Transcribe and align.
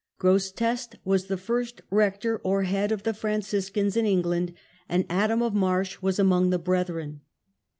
Grosseteste 0.19 0.57
Their 0.93 0.99
good 1.03 1.05
was 1.05 1.25
the 1.27 1.37
first 1.37 1.81
rector 1.91 2.41
(or 2.43 2.63
head) 2.63 2.91
of 2.91 3.03
the 3.03 3.13
Fran 3.13 3.41
^^^^ 3.41 3.43
ciscans 3.43 3.95
in 3.95 4.03
England, 4.07 4.55
and 4.89 5.05
Adam 5.11 5.43
of 5.43 5.53
Marsh 5.53 6.01
was 6.01 6.17
among 6.17 6.49
the 6.49 6.57
brethren. 6.57 7.21